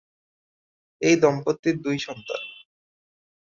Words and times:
এই 1.01 1.15
দম্পতির 1.15 1.75
দুই 1.81 1.97
সন্তান। 1.99 2.41